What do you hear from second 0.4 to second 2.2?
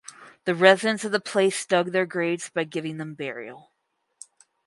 The residents of the place dug their